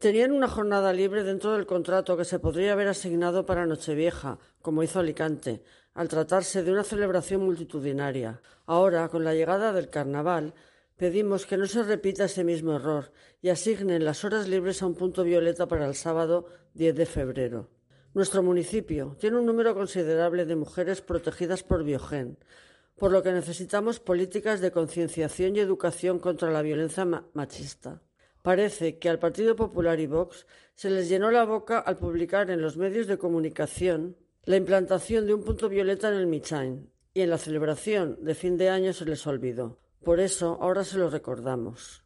Tenían 0.00 0.32
una 0.32 0.48
jornada 0.48 0.94
libre 0.94 1.24
dentro 1.24 1.52
del 1.52 1.66
contrato 1.66 2.16
que 2.16 2.24
se 2.24 2.38
podría 2.38 2.72
haber 2.72 2.88
asignado 2.88 3.44
para 3.44 3.66
Nochevieja, 3.66 4.38
como 4.62 4.82
hizo 4.82 4.98
Alicante, 4.98 5.62
al 5.92 6.08
tratarse 6.08 6.62
de 6.62 6.72
una 6.72 6.84
celebración 6.84 7.42
multitudinaria. 7.42 8.40
Ahora, 8.64 9.06
con 9.10 9.24
la 9.24 9.34
llegada 9.34 9.74
del 9.74 9.90
carnaval, 9.90 10.54
pedimos 10.96 11.44
que 11.44 11.58
no 11.58 11.66
se 11.66 11.82
repita 11.82 12.24
ese 12.24 12.44
mismo 12.44 12.76
error 12.76 13.12
y 13.42 13.50
asignen 13.50 14.06
las 14.06 14.24
horas 14.24 14.48
libres 14.48 14.80
a 14.80 14.86
un 14.86 14.94
punto 14.94 15.22
violeta 15.22 15.68
para 15.68 15.86
el 15.86 15.94
sábado 15.94 16.46
10 16.72 16.94
de 16.94 17.04
febrero. 17.04 17.68
Nuestro 18.14 18.42
municipio 18.42 19.18
tiene 19.20 19.36
un 19.36 19.44
número 19.44 19.74
considerable 19.74 20.46
de 20.46 20.56
mujeres 20.56 21.02
protegidas 21.02 21.62
por 21.62 21.84
Biogen, 21.84 22.38
por 22.96 23.12
lo 23.12 23.22
que 23.22 23.32
necesitamos 23.32 24.00
políticas 24.00 24.62
de 24.62 24.70
concienciación 24.70 25.56
y 25.56 25.60
educación 25.60 26.18
contra 26.20 26.50
la 26.50 26.62
violencia 26.62 27.04
machista. 27.34 28.00
Parece 28.42 28.98
que 28.98 29.08
al 29.08 29.18
Partido 29.18 29.54
Popular 29.54 30.00
y 30.00 30.06
Vox 30.06 30.46
se 30.74 30.90
les 30.90 31.08
llenó 31.08 31.30
la 31.30 31.44
boca 31.44 31.78
al 31.78 31.96
publicar 31.96 32.50
en 32.50 32.62
los 32.62 32.76
medios 32.76 33.06
de 33.06 33.18
comunicación 33.18 34.16
la 34.44 34.56
implantación 34.56 35.26
de 35.26 35.34
un 35.34 35.44
punto 35.44 35.68
violeta 35.68 36.08
en 36.08 36.14
el 36.14 36.26
Michain 36.26 36.90
y 37.12 37.20
en 37.20 37.30
la 37.30 37.38
celebración 37.38 38.18
de 38.24 38.34
fin 38.34 38.56
de 38.56 38.70
año 38.70 38.92
se 38.92 39.04
les 39.04 39.26
olvidó. 39.26 39.78
Por 40.02 40.20
eso 40.20 40.58
ahora 40.60 40.84
se 40.84 40.96
lo 40.96 41.10
recordamos. 41.10 42.04